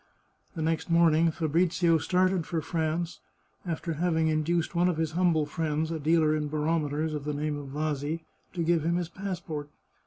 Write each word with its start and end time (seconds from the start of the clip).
The 0.55 0.63
next 0.63 0.89
morning 0.89 1.29
Fabrizio 1.29 1.99
started 1.99 2.47
for 2.47 2.59
France, 2.59 3.19
after 3.67 3.93
having 3.93 4.29
induced 4.29 4.73
one 4.73 4.89
of 4.89 4.97
his 4.97 5.11
humble 5.11 5.45
friends, 5.45 5.91
a 5.91 5.99
dealer 5.99 6.35
in 6.35 6.47
barometers 6.47 7.13
of 7.13 7.23
the 7.23 7.35
name 7.35 7.55
of 7.55 7.67
Vasi, 7.67 8.23
to 8.53 8.63
give 8.63 8.83
him 8.83 8.95
his 8.95 9.09
passport. 9.09 9.69